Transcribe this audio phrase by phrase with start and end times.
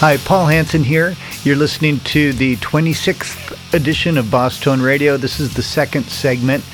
[0.00, 1.14] Hi, Paul Hanson here.
[1.44, 5.18] You're listening to the 26th edition of Boss Tone Radio.
[5.18, 6.64] This is the second segment.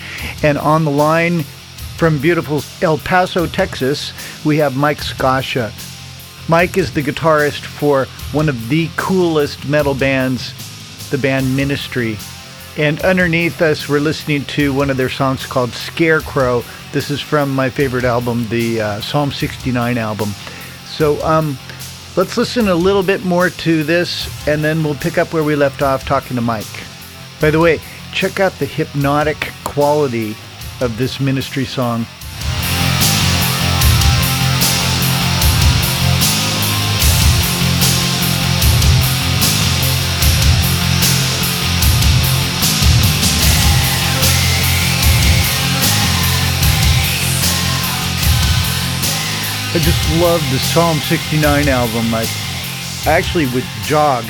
[0.45, 1.43] And on the line
[1.97, 4.13] from beautiful El Paso, Texas,
[4.45, 5.73] we have Mike Scaccia.
[6.49, 12.17] Mike is the guitarist for one of the coolest metal bands, the band Ministry.
[12.79, 16.63] And underneath us, we're listening to one of their songs called Scarecrow.
[16.93, 20.29] This is from my favorite album, the uh, Psalm 69 album.
[20.87, 21.59] So, um,
[22.17, 25.55] Let's listen a little bit more to this and then we'll pick up where we
[25.55, 26.65] left off talking to Mike.
[27.43, 27.79] By the way,
[28.15, 30.35] check out the hypnotic quality
[30.81, 32.07] of this ministry song.
[49.77, 52.15] I just love the Psalm 69 album.
[52.15, 52.25] I,
[53.05, 54.25] I actually would jog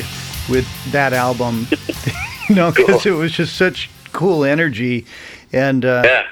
[0.48, 1.68] with that album,
[2.48, 3.12] you know, because cool.
[3.12, 5.06] it was just such cool energy.
[5.52, 6.26] And uh, yeah,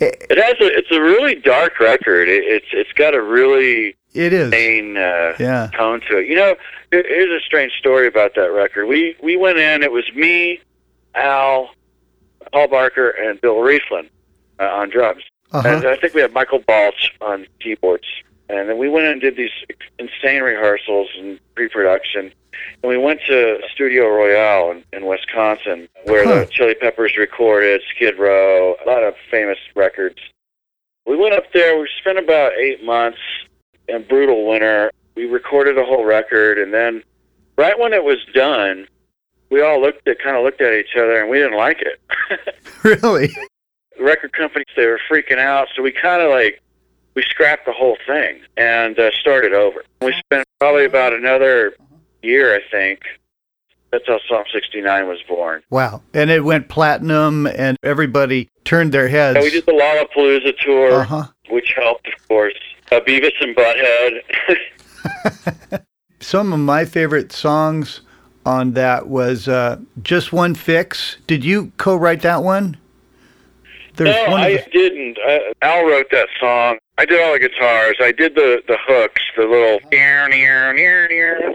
[0.00, 2.28] it, it, has a it's a really dark record.
[2.28, 5.70] It, it's it's got a really it is main uh, yeah.
[5.72, 6.28] tone to it.
[6.28, 6.54] You know,
[6.90, 8.84] here's a strange story about that record.
[8.84, 9.82] We we went in.
[9.82, 10.60] It was me,
[11.14, 11.70] Al,
[12.52, 14.10] Paul Barker, and Bill Rieflin
[14.58, 15.22] uh, on drums.
[15.50, 15.66] Uh-huh.
[15.66, 18.04] And I think we had Michael Balch on keyboards.
[18.50, 19.50] And then we went and did these
[19.98, 22.32] insane rehearsals and pre-production.
[22.82, 26.40] And we went to Studio Royale in, in Wisconsin, where huh.
[26.40, 30.18] the Chili Peppers recorded Skid Row, a lot of famous records.
[31.06, 31.78] We went up there.
[31.78, 33.18] We spent about eight months
[33.88, 34.90] in brutal winter.
[35.14, 37.02] We recorded a whole record, and then
[37.56, 38.86] right when it was done,
[39.50, 42.56] we all looked at kind of looked at each other, and we didn't like it.
[42.82, 43.28] really?
[43.96, 46.60] The record companies they were freaking out, so we kind of like
[47.14, 49.84] we scrapped the whole thing and uh, started over.
[50.00, 51.74] We spent probably about another
[52.22, 53.00] year, I think.
[53.90, 55.62] That's how Psalm 69 was born.
[55.68, 56.02] Wow.
[56.14, 59.36] And it went platinum, and everybody turned their heads.
[59.36, 61.26] Yeah, we did the Lollapalooza tour, uh-huh.
[61.48, 62.54] which helped, of course.
[62.92, 64.20] Uh, Beavis and Butthead.
[66.20, 68.02] Some of my favorite songs
[68.46, 71.16] on that was uh, Just One Fix.
[71.26, 72.76] Did you co write that one?
[73.96, 74.70] There's no, I the...
[74.72, 75.18] didn't.
[75.62, 76.78] Al wrote that song.
[76.98, 77.96] I did all the guitars.
[78.00, 81.54] I did the the hooks, the little near near near near.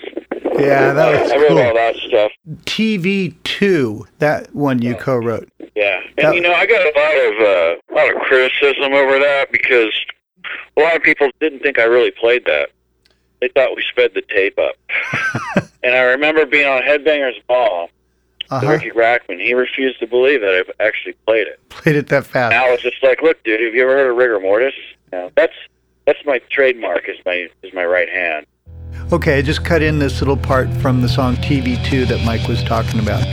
[0.59, 2.31] Yeah, that was I wrote all that stuff.
[2.65, 5.49] TV two, that one you co-wrote.
[5.75, 6.35] Yeah, and that...
[6.35, 9.93] you know I got a lot of uh, a lot of criticism over that because
[10.77, 12.69] a lot of people didn't think I really played that.
[13.41, 14.75] They thought we sped the tape up.
[15.83, 17.89] and I remember being on Headbangers Ball
[18.49, 18.67] uh-huh.
[18.67, 21.59] Riki Rachtman, he refused to believe that I've actually played it.
[21.69, 22.53] Played it that fast.
[22.53, 24.73] And I was just like, "Look, dude, have you ever heard of rigor mortis?
[25.11, 25.53] That's
[26.05, 27.07] that's my trademark.
[27.07, 28.45] Is my is my right hand."
[29.11, 32.63] Okay, I just cut in this little part from the song TV2 that Mike was
[32.63, 33.23] talking about.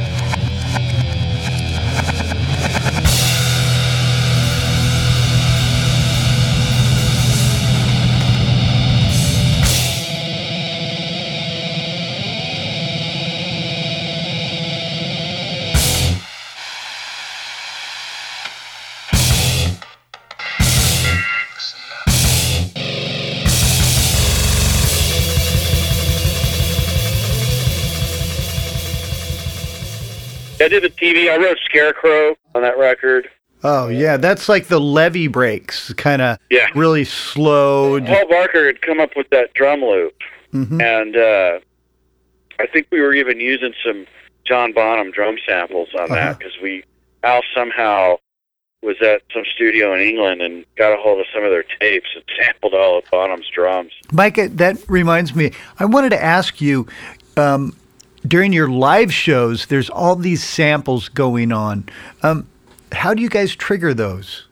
[30.72, 31.30] Did the TV.
[31.30, 33.28] I wrote Scarecrow on that record.
[33.64, 36.66] Oh yeah, that's like the levee breaks, kind of yeah.
[36.74, 38.00] really slow.
[38.00, 40.14] Paul Barker had come up with that drum loop,
[40.52, 40.80] mm-hmm.
[40.80, 41.60] and uh,
[42.58, 44.06] I think we were even using some
[44.44, 46.14] John Bonham drum samples on uh-huh.
[46.14, 46.82] that because we
[47.22, 48.16] Al somehow
[48.82, 52.08] was at some studio in England and got a hold of some of their tapes
[52.16, 53.92] and sampled all of Bonham's drums.
[54.10, 55.52] Mike, that reminds me.
[55.78, 56.88] I wanted to ask you.
[57.36, 57.76] Um,
[58.26, 61.88] during your live shows, there's all these samples going on.
[62.22, 62.48] Um,
[62.92, 64.46] how do you guys trigger those?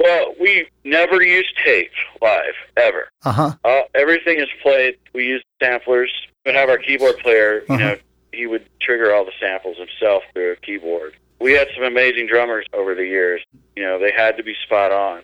[0.00, 1.90] Well, we never use tape
[2.20, 3.08] live ever.
[3.24, 3.54] Uh-huh.
[3.64, 4.98] Uh, everything is played.
[5.14, 6.10] We use samplers.
[6.44, 7.60] We have our keyboard player.
[7.68, 7.76] You uh-huh.
[7.78, 7.96] know,
[8.32, 11.16] he would trigger all the samples himself through a keyboard.
[11.40, 13.42] We had some amazing drummers over the years.
[13.76, 15.22] You know, they had to be spot on.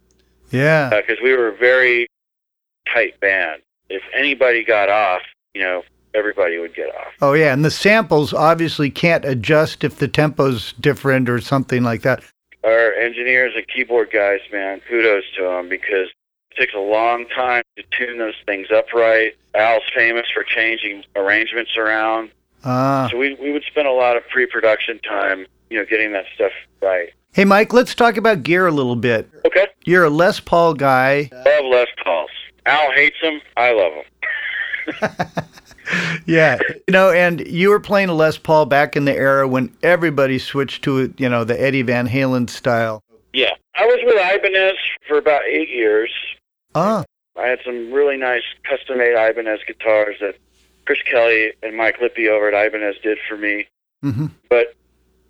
[0.50, 0.90] Yeah.
[0.90, 2.06] Because uh, we were a very
[2.92, 3.62] tight band.
[3.90, 5.22] If anybody got off,
[5.54, 5.82] you know,
[6.14, 7.12] everybody would get off.
[7.20, 12.02] Oh yeah, and the samples obviously can't adjust if the tempo's different or something like
[12.02, 12.22] that.
[12.62, 16.08] Our engineers and keyboard guys, man, kudos to them because
[16.50, 19.36] it takes a long time to tune those things up right.
[19.54, 22.30] Al's famous for changing arrangements around.
[22.64, 23.08] Ah.
[23.10, 26.52] So we we would spend a lot of pre-production time, you know, getting that stuff
[26.80, 27.10] right.
[27.32, 29.28] Hey Mike, let's talk about gear a little bit.
[29.44, 29.66] Okay.
[29.84, 31.28] You're a Les Paul guy.
[31.32, 32.30] Love Les Pauls.
[32.64, 33.40] Al hates them.
[33.56, 34.04] I love them.
[36.26, 39.74] yeah, you know, and you were playing a Les Paul back in the era when
[39.82, 43.02] everybody switched to you know the Eddie Van Halen style.
[43.32, 44.76] Yeah, I was with Ibanez
[45.08, 46.10] for about eight years.
[46.74, 47.04] Ah,
[47.36, 50.36] I had some really nice custom-made Ibanez guitars that
[50.86, 53.66] Chris Kelly and Mike Lippy over at Ibanez did for me.
[54.04, 54.26] mm-hmm.
[54.48, 54.74] But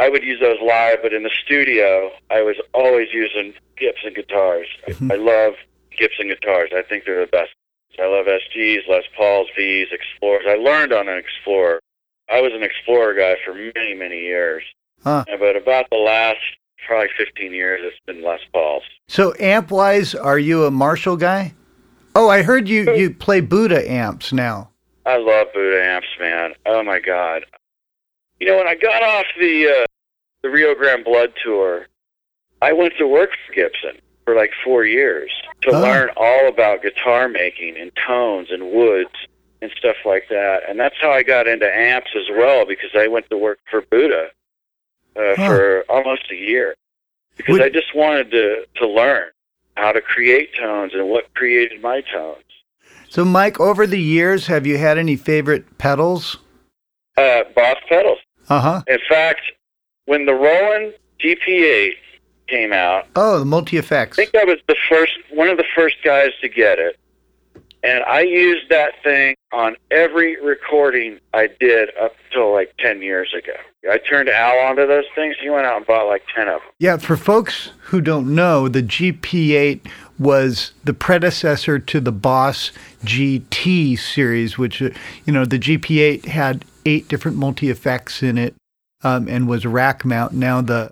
[0.01, 4.67] I would use those live, but in the studio, I was always using Gibson guitars.
[4.89, 5.13] Mhm.
[5.13, 5.55] I love
[5.97, 6.71] Gibson guitars.
[6.77, 7.53] I think they're the best.
[8.01, 10.45] I love SGs, Les Pauls, Vs, Explorers.
[10.49, 11.81] I learned on an Explorer.
[12.31, 14.63] I was an Explorer guy for many, many years.
[15.03, 15.25] Huh.
[15.39, 16.39] But about the last
[16.87, 18.83] probably 15 years, it's been Les Pauls.
[19.09, 21.55] So amp wise, are you a Marshall guy?
[22.15, 24.71] Oh, I heard you you play Budda amps now.
[25.05, 26.55] I love Budda amps, man.
[26.65, 27.45] Oh my God.
[28.41, 29.87] You know, when I got off the uh,
[30.43, 31.87] the Rio Grande Blood tour,
[32.63, 35.31] I went to work for Gibson for like four years
[35.65, 35.81] to Oh.
[35.81, 39.15] learn all about guitar making and tones and woods
[39.63, 40.63] and stuff like that.
[40.69, 43.83] And that's how I got into amps as well because I went to work for
[43.83, 44.29] Budda
[45.17, 46.75] uh, for almost a year
[47.37, 49.31] because Would- I just wanted to to learn
[49.77, 52.39] how to create tones and what created my tones.
[53.09, 56.37] So Mike, over the years, have you had any favorite pedals?
[57.17, 58.19] Uh, Boss pedals.
[58.49, 58.83] Uh huh.
[58.89, 59.41] In fact,
[60.07, 61.95] when the Roland GP8
[62.47, 64.19] came out, Oh, the multi effects.
[64.19, 66.99] I think I was the first, one of the first guys to get it,
[67.83, 73.35] and I used that thing on every recording I did up till like ten years
[73.37, 73.55] ago.
[73.91, 75.37] I turned Al onto those things.
[75.41, 76.71] He went out and bought like ten of them.
[76.79, 79.87] Yeah, for folks who don't know, the GP8
[80.19, 82.73] was the predecessor to the Boss
[83.05, 84.91] GT series, which, uh,
[85.27, 88.55] you know, the GP8 had eight different multi effects in it
[89.03, 90.33] um, and was rack mount.
[90.33, 90.91] Now the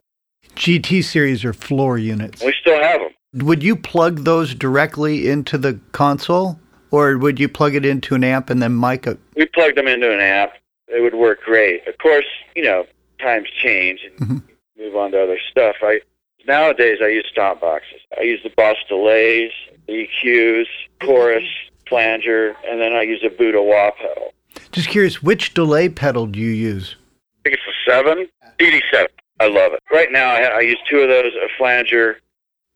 [0.57, 2.43] GT series are floor units.
[2.43, 3.47] We still have them.
[3.47, 6.59] Would you plug those directly into the console?
[6.91, 9.19] Or would you plug it into an amp and then mic it?
[9.35, 10.53] We plugged them into an amp.
[10.89, 11.87] It would work great.
[11.89, 12.85] Of course, you know,
[13.19, 14.43] times change and Mhm.
[14.79, 15.77] move on to other stuff.
[15.83, 16.01] I
[16.47, 18.01] nowadays I use stomp boxes.
[18.19, 19.53] I use the Boss delays,
[19.87, 20.67] the EQs,
[21.01, 21.45] chorus,
[21.89, 24.35] flanger, and then I use a Budda wah pedal.
[24.73, 26.97] Just curious, which delay pedal do you use?
[27.45, 28.29] I think it's a seven,
[28.59, 29.07] DD7.
[29.43, 29.81] I love it.
[29.91, 32.19] Right now, I, I use two of those, a flanger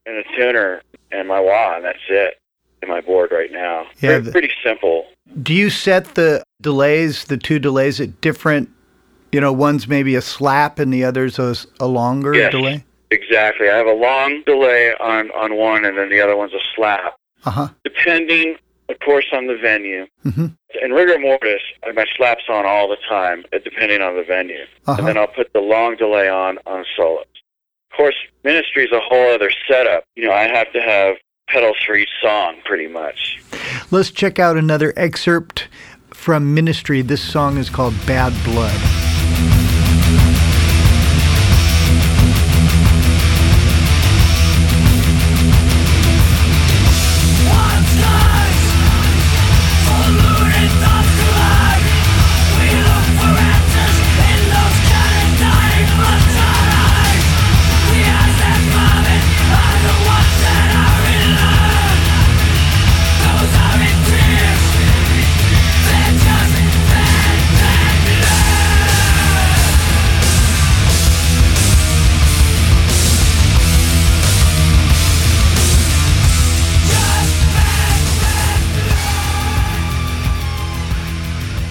[0.04, 0.82] and a tuner,
[1.12, 2.34] and my wah, and that's it.
[2.82, 3.86] In my board right now.
[4.00, 5.06] Yeah, the- pretty simple.
[5.42, 8.68] Do you set the delays, the two delays, at different?
[9.32, 12.52] You know, one's maybe a slap and the other's a longer Yes.
[12.52, 12.84] delay.
[13.10, 13.68] Exactly.
[13.68, 17.14] I have a long delay on on one, and then the other one's a slap.
[17.44, 17.68] Uh huh.
[17.84, 18.56] depending,
[18.88, 20.06] of course, on the venue.
[20.22, 20.46] hmm
[20.82, 24.64] In rigor mortis, I my slaps on all the time, uh, depending on the venue.
[24.86, 24.96] Uh-huh.
[24.98, 27.24] And then I'll put the long delay on on solos.
[27.90, 30.04] Of course, ministry is a whole other setup.
[30.16, 31.16] You know, I have to have
[31.48, 33.40] pedals for each song, pretty much.
[33.90, 35.68] Let's check out another excerpt
[36.10, 37.02] from Ministry.
[37.02, 38.95] This song is called Bad Blood.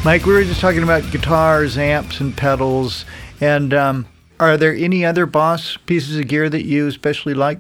[0.05, 3.05] Mike, we were just talking about guitars, amps, and pedals.
[3.41, 4.05] And um,
[4.39, 7.59] are there any other Boss pieces of gear that you especially like?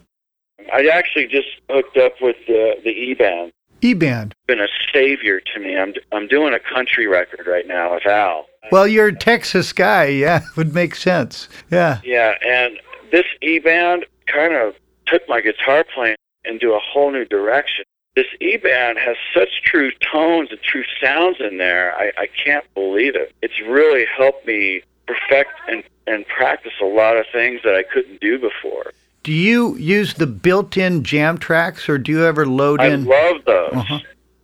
[0.71, 3.51] I actually just hooked up with the the E band.
[3.81, 4.35] E band.
[4.45, 5.75] Been a savior to me.
[5.75, 8.45] I'm I'm doing a country record right now with Al.
[8.71, 10.05] Well, you're a Texas guy.
[10.05, 11.49] Yeah, would make sense.
[11.71, 11.99] Yeah.
[12.03, 12.77] Yeah, and
[13.11, 14.75] this E band kind of
[15.07, 17.85] took my guitar playing into a whole new direction.
[18.15, 21.93] This E band has such true tones and true sounds in there.
[21.95, 23.33] I, I can't believe it.
[23.41, 28.21] It's really helped me perfect and, and practice a lot of things that I couldn't
[28.21, 28.93] do before.
[29.23, 33.11] Do you use the built-in jam tracks, or do you ever load I in?
[33.11, 33.73] I love those.
[33.73, 33.99] Uh-huh.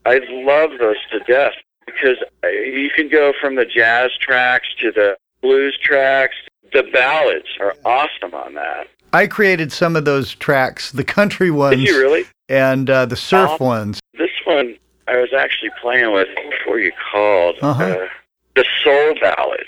[0.05, 1.53] I love those to death
[1.85, 6.35] because you can go from the jazz tracks to the blues tracks.
[6.73, 8.87] The ballads are awesome on that.
[9.13, 12.25] I created some of those tracks, the country ones Did you really?
[12.49, 13.65] and uh, the surf Oh.
[13.65, 13.99] ones.
[14.17, 14.75] This one
[15.07, 17.55] I was actually playing with before you called.
[17.61, 17.83] Uh-huh.
[17.83, 18.07] Uh,
[18.55, 19.65] the Soul Ballad.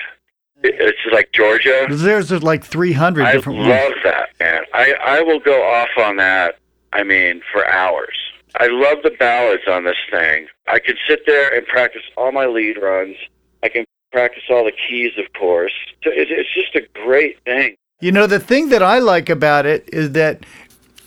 [0.63, 1.87] It's like Georgia.
[1.89, 3.95] There's like 300 I different love ones.
[4.05, 4.63] that, man.
[4.73, 6.57] I, I will go off on that,
[6.93, 8.15] I mean, for hours.
[8.59, 10.47] I love the ballads on this thing.
[10.67, 13.17] I can sit there and practice all my lead runs.
[13.61, 13.83] I can
[14.13, 15.73] practice all the keys, of course.
[16.03, 17.75] It's just a great thing.
[18.03, 20.45] You know, the thing that I like about it is that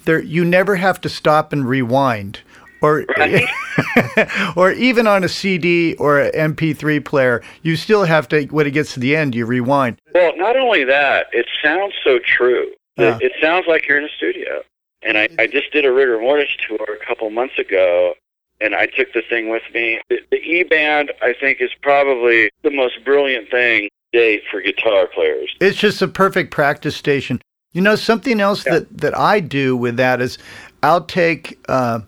[0.06, 2.40] there you never have to stop and rewind.
[2.80, 3.46] Or, right.
[4.56, 8.46] or even on a CD or an MP3 player, you still have to.
[8.46, 10.00] When it gets to the end, you rewind.
[10.14, 12.70] Well, not only that, it sounds so true.
[12.96, 14.62] It, it sounds like you're in a studio.
[15.02, 18.14] And I, I just did a rigor mortis tour a couple months ago,
[18.60, 20.00] and I took the thing with me.
[20.08, 25.06] The, the E band, I think, is probably the most brilliant thing date for guitar
[25.06, 25.54] players.
[25.60, 27.40] It's just a perfect practice station.
[27.72, 28.74] You know, something else yeah.
[28.74, 30.38] that, that I do with that is
[30.82, 32.00] I'll take uh,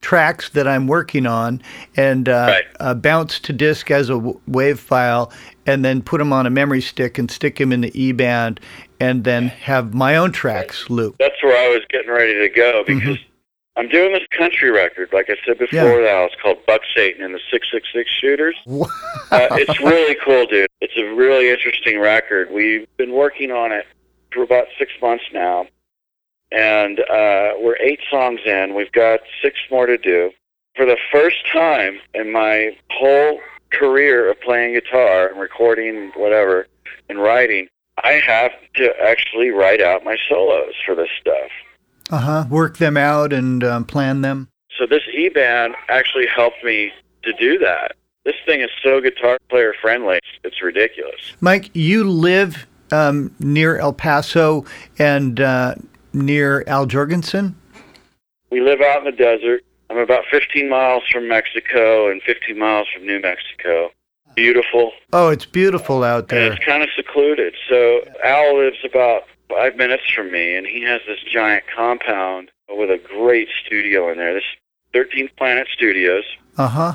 [0.00, 1.62] tracks that I'm working on
[1.96, 2.64] and uh, right.
[2.80, 5.30] uh, bounce to disk as a w- wave file
[5.66, 8.60] and then put them on a memory stick and stick them in the E band
[8.98, 11.16] and then have my own tracks loop.
[11.18, 12.98] That's where I was getting ready to go mm-hmm.
[12.98, 13.29] because mm-hmm.
[13.80, 16.02] I'm doing this country record, like I said before.
[16.02, 16.02] Yeah.
[16.02, 18.54] That it's called Buck Satan and the Six Six Six Shooters.
[18.66, 20.68] uh, it's really cool, dude.
[20.82, 22.50] It's a really interesting record.
[22.50, 23.86] We've been working on it
[24.34, 25.66] for about six months now,
[26.52, 28.74] and uh, we're eight songs in.
[28.74, 30.30] We've got six more to do.
[30.76, 33.40] For the first time in my whole
[33.72, 36.66] career of playing guitar and recording, whatever,
[37.08, 37.68] and writing,
[38.04, 41.50] I have to actually write out my solos for this stuff.
[42.10, 42.44] Uh huh.
[42.50, 44.48] Work them out and um, plan them.
[44.78, 47.96] So this E band actually helped me to do that.
[48.24, 50.20] This thing is so guitar player friendly.
[50.44, 51.32] It's ridiculous.
[51.40, 54.64] Mike, you live um, near El Paso
[54.98, 55.74] and uh,
[56.12, 57.54] near Al Jourgensen.
[58.50, 59.62] We live out in the desert.
[59.88, 63.90] I'm about 15 miles from Mexico and 15 miles from New Mexico
[64.34, 64.92] beautiful.
[65.12, 66.46] Oh, it's beautiful out there.
[66.46, 67.54] And it's kind of secluded.
[67.68, 72.90] So Al lives about five minutes from me, and he has this giant compound with
[72.90, 74.34] a great studio in there.
[74.34, 74.44] This
[74.94, 76.24] 13th Planet Studios.
[76.56, 76.94] Uh huh.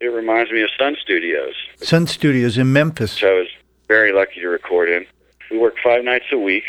[0.00, 1.54] It reminds me of Sun Studios.
[1.76, 3.16] Sun Studios in Memphis.
[3.16, 3.48] Which I was
[3.88, 5.06] very lucky to record in.
[5.50, 6.64] We work five nights a week.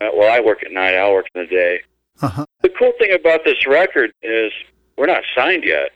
[0.00, 0.94] Uh, well, I work at night.
[0.94, 1.80] Al work in the day.
[2.22, 2.44] Uh-huh.
[2.62, 4.52] The cool thing about this record is
[4.96, 5.90] we're not signed yet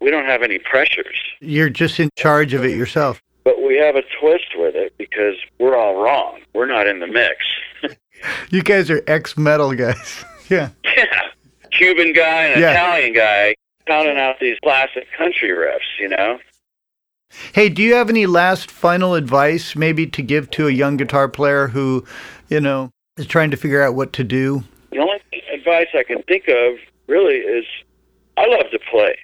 [0.00, 1.18] we don't have any pressures.
[1.40, 3.22] You're just in charge of it yourself.
[3.44, 6.40] But we have a twist with it because we're all wrong.
[6.54, 7.36] We're not in the mix.
[8.50, 10.24] you guys are ex metal guys.
[10.48, 10.70] yeah.
[10.84, 11.04] Yeah.
[11.70, 12.72] Cuban guy and yeah.
[12.72, 13.54] Italian guy
[13.86, 16.38] pounding out these classic country riffs, you know?
[17.52, 21.28] Hey, do you have any last final advice maybe to give to a young guitar
[21.28, 22.04] player who,
[22.48, 24.64] you know, is trying to figure out what to do?
[24.90, 25.20] The only
[25.52, 27.64] advice I can think of really is
[28.36, 29.16] I love to play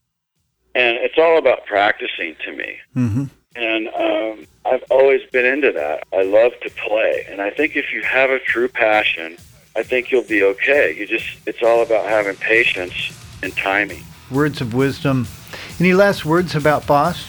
[0.75, 2.77] and it's all about practicing to me.
[2.97, 3.25] Mm-hmm.
[3.57, 6.05] And um, I've always been into that.
[6.13, 9.37] I love to play, and I think if you have a true passion,
[9.77, 10.95] I think you'll be okay.
[10.97, 12.95] You just it's all about having patience
[13.43, 14.03] and timing.
[14.31, 15.29] Words of wisdom.
[15.79, 17.29] Any last words about Boss?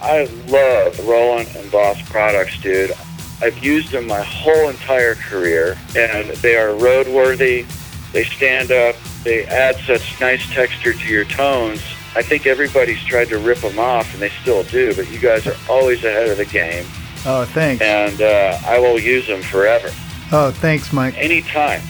[0.00, 2.92] I love Roland and Boss products, dude.
[3.40, 7.66] I've used them my whole entire career, and they are roadworthy.
[8.12, 8.96] They stand up.
[9.22, 11.82] They add such nice texture to your tones
[12.14, 14.94] I think everybody's tried to rip them off, and they still do.
[14.94, 16.84] But you guys are always ahead of the game.
[17.24, 17.82] Oh, thanks.
[17.82, 19.88] And uh, I will use them forever.
[20.32, 21.16] Oh, thanks, Mike.
[21.16, 21.82] Anytime.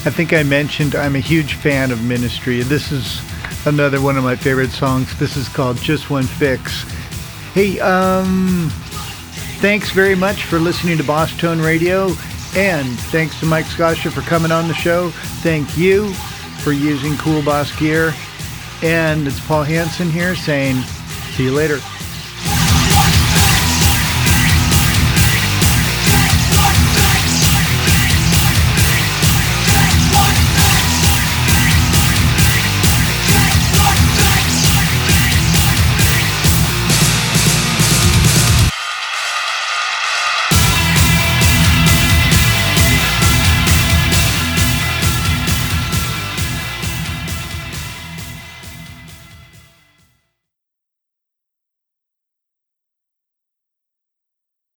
[0.06, 2.62] I think I mentioned I'm a huge fan of Ministry.
[2.62, 3.20] This is
[3.66, 5.14] another one of my favorite songs.
[5.18, 6.84] This is called Just One Fix.
[7.52, 8.70] Hey, um,
[9.60, 12.06] thanks very much for listening to Boss Tone Radio.
[12.56, 15.10] And thanks to Mike Scaccia for coming on the show.
[15.42, 16.14] Thank you
[16.64, 18.14] for using Cool Boss gear.
[18.82, 20.76] And it's Paul Hanson here saying,
[21.34, 21.78] see you later.